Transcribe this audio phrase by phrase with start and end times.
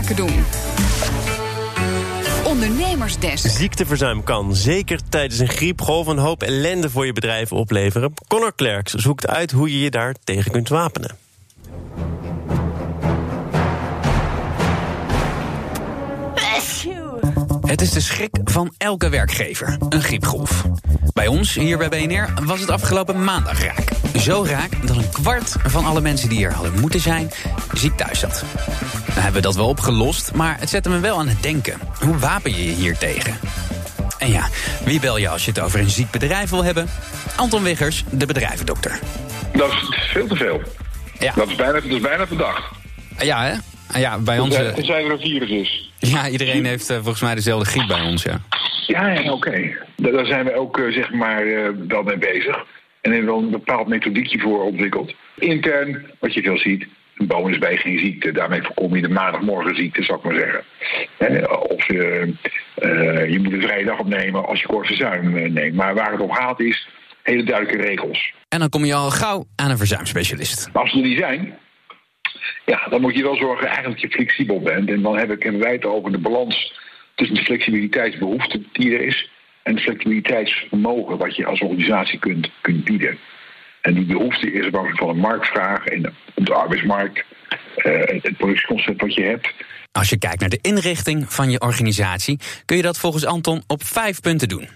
[0.00, 0.44] zaken doen.
[2.44, 3.48] Ondernemersdesk.
[3.48, 8.14] Ziekteverzuim kan, zeker tijdens een griepgolf, een hoop ellende voor je bedrijf opleveren.
[8.28, 11.16] Connor Klerks zoekt uit hoe je je daar tegen kunt wapenen.
[17.66, 20.64] Het is de schrik van elke werkgever, een griepgolf.
[21.12, 23.88] Bij ons, hier bij BNR, was het afgelopen maandag raak.
[24.18, 27.30] Zo raak dat een kwart van alle mensen die er hadden moeten zijn,
[27.72, 28.44] ziek thuis zat.
[29.14, 31.78] Hebben we dat wel opgelost, maar het zette me wel aan het denken.
[32.00, 33.34] Hoe wapen je je hier tegen?
[34.18, 34.48] En ja,
[34.84, 36.88] wie bel je als je het over een ziek bedrijf wil hebben?
[37.36, 38.98] Anton Wiggers, de bedrijvendokter.
[39.52, 40.62] Dat is veel te veel.
[41.18, 41.32] Ja.
[41.34, 42.62] Dat is bijna, dat is bijna verdacht.
[43.18, 43.54] Ja, hè?
[44.00, 44.54] Ja, bij ons...
[44.54, 45.92] eh, Tenzij er een virus is.
[45.98, 48.40] Ja, iedereen heeft eh, volgens mij dezelfde griep bij ons, ja.
[48.86, 49.76] Ja, ja oké.
[49.96, 51.44] Daar daar zijn we ook eh, zeg maar
[51.88, 52.56] wel mee bezig.
[53.00, 55.14] En hebben we wel een bepaald methodiekje voor ontwikkeld.
[55.38, 56.86] Intern, wat je veel ziet,
[57.28, 58.32] een is bij geen ziekte.
[58.32, 60.64] Daarmee voorkom je de maandagmorgenziekte, zou ik maar zeggen.
[61.16, 62.32] Eh, of je,
[62.74, 65.74] eh, je moet een vrije dag opnemen als je kort verzuim eh, neemt.
[65.74, 66.88] Maar waar het om gaat is
[67.22, 68.32] hele duidelijke regels.
[68.48, 70.68] En dan kom je al gauw aan een verzuimspecialist.
[70.72, 71.58] Maar als ze er niet zijn,
[72.66, 74.90] ja, dan moet je wel zorgen eigenlijk dat je flexibel bent.
[74.90, 76.80] En dan heb ik een wijd over de balans
[77.14, 79.30] tussen de flexibiliteitsbehoefte die er is
[79.62, 83.18] en het flexibiliteitsvermogen wat je als organisatie kunt, kunt bieden.
[83.80, 87.24] En die behoefte is afhankelijk van een marktvraag en op de arbeidsmarkt,
[87.76, 89.52] eh, het productieconcept wat je hebt.
[89.92, 93.84] Als je kijkt naar de inrichting van je organisatie, kun je dat volgens Anton op
[93.84, 94.68] vijf punten doen.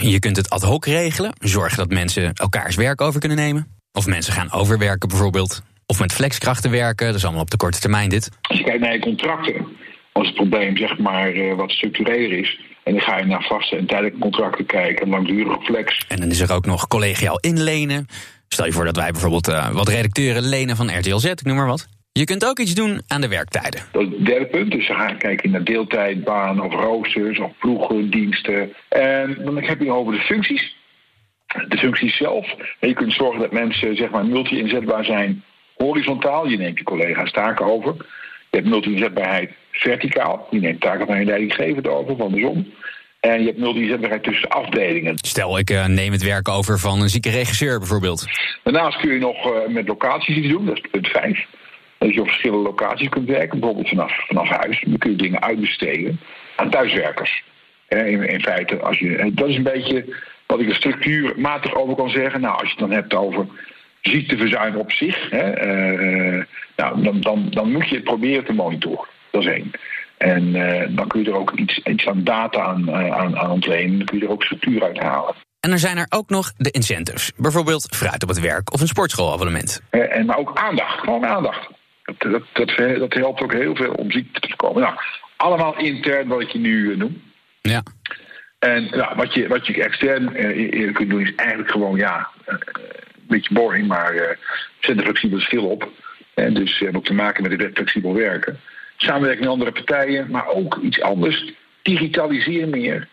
[0.00, 3.78] Je kunt het ad hoc regelen, zorgen dat mensen elkaars werk over kunnen nemen.
[3.92, 5.62] Of mensen gaan overwerken bijvoorbeeld.
[5.86, 8.30] Of met flexkrachten werken, dat is allemaal op de korte termijn dit.
[8.42, 9.66] Als je kijkt naar je contracten,
[10.12, 13.76] als het probleem zeg maar eh, wat structureler is, en dan ga je naar vaste
[13.76, 16.04] en tijdelijke contracten kijken, langdurige flex.
[16.08, 18.06] En dan is er ook nog collegiaal inlenen.
[18.52, 21.56] Stel je voor dat wij bijvoorbeeld eh, wat redacteuren lenen van RTL Z, ik noem
[21.56, 21.88] maar wat.
[22.12, 23.80] Je kunt ook iets doen aan de werktijden.
[23.92, 24.70] Dat is het derde punt.
[24.70, 28.72] Dus dan ga je kijken naar deeltijdbaan of roosters of ploegen, diensten.
[28.88, 30.76] En dan heb je over de functies.
[31.68, 32.54] De functies zelf.
[32.78, 35.44] En je kunt zorgen dat mensen zeg maar multi-inzetbaar zijn
[35.76, 36.48] horizontaal.
[36.48, 37.94] Je neemt je collega's taken over.
[38.50, 40.46] Je hebt multi-inzetbaarheid verticaal.
[40.50, 42.72] Je neemt taken van je leidinggevende over, van de zon.
[43.20, 45.14] En je hebt multi-inzetbaarheid tussen afdelingen.
[45.16, 48.26] Stel, ik eh, neem het werk over van een zieke regisseur bijvoorbeeld.
[48.62, 51.46] Daarnaast kun je nog eh, met locaties iets doen, dat is punt 5.
[51.98, 54.82] Dat je op verschillende locaties kunt werken, bijvoorbeeld vanaf, vanaf huis.
[54.86, 56.20] Dan kun je dingen uitbesteden
[56.56, 57.42] aan thuiswerkers.
[57.88, 60.16] In, in feite, als je, dat is een beetje
[60.46, 62.40] wat ik er structuurmatig over kan zeggen.
[62.40, 63.46] Nou, als je het dan hebt over
[64.00, 66.44] ziekteverzuim op zich, hè, eh,
[66.76, 69.08] nou, dan, dan, dan moet je het proberen te monitoren.
[69.30, 69.70] Dat is één.
[70.20, 73.50] En eh, dan kun je er ook iets, iets aan data aan, eh, aan, aan
[73.50, 73.96] ontlenen.
[73.98, 75.34] Dan kun je er ook structuur uit halen.
[75.60, 77.32] En er zijn er ook nog de incentives.
[77.36, 79.82] Bijvoorbeeld fruit op het werk of een sportschoolabonnement.
[79.90, 81.68] Hè, en, maar ook aandacht, gewoon aandacht.
[82.04, 84.82] Dat, dat, dat, dat helpt ook heel veel om ziekte te voorkomen.
[84.82, 84.94] Nou,
[85.36, 87.22] allemaal intern wat ik je nu eh, noem.
[87.60, 87.82] Ja.
[88.58, 92.54] En ja, wat, je, wat je extern eh, kunt doen is eigenlijk gewoon, ja, eh,
[92.54, 94.36] een beetje boring, maar eh
[94.80, 95.88] zet er flexibele schil op.
[96.34, 98.60] En dus we hebben ook te maken met het flexibel werken.
[99.04, 101.44] Samenwerking met andere partijen, maar ook iets anders.
[101.82, 103.08] Digitaliseer meer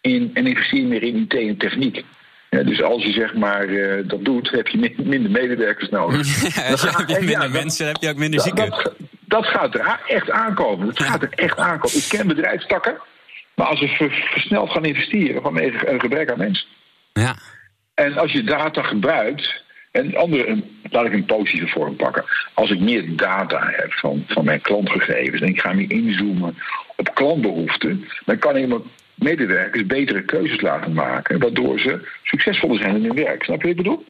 [0.00, 2.04] in, en investeer meer in IT en techniek.
[2.50, 6.26] Ja, dus als je zeg maar eh, dat doet, heb je min- minder medewerkers nodig.
[6.56, 8.70] Ja, Dat gaat- heb je ja, minder dat- mensen, heb je ook minder zieken.
[8.70, 10.86] dat, dat gaat er echt aankomen.
[10.86, 11.96] Dat gaat er echt aankomen.
[11.96, 12.98] Ik ken bedrijfstakken,
[13.54, 16.66] maar als ze ver- versneld gaan investeren vanwege een gebrek aan mensen.
[17.12, 17.34] Ja.
[17.94, 22.24] En als je data gebruikt, en andere, laat ik een positieve vorm pakken.
[22.54, 26.56] Als ik meer data heb van, van mijn klantgegevens en ik ga meer inzoomen
[26.96, 28.82] op klantbehoeften, dan kan ik mijn
[29.14, 33.42] medewerkers betere keuzes laten maken, waardoor ze succesvoller zijn in hun werk.
[33.42, 34.04] Snap je wat ik bedoel?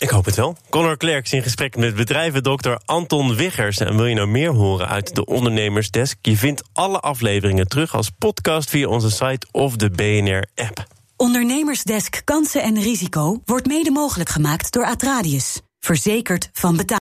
[0.00, 0.56] Ik hoop het wel.
[0.70, 3.78] Connor Klerks in gesprek met bedrijvendokter Anton Wiggers.
[3.78, 6.18] En wil je nou meer horen uit de Ondernemersdesk?
[6.22, 10.89] Je vindt alle afleveringen terug als podcast via onze site of de BNR-app.
[11.20, 15.60] Ondernemersdesk Kansen en Risico wordt mede mogelijk gemaakt door Atradius.
[15.78, 16.90] Verzekerd van betaling.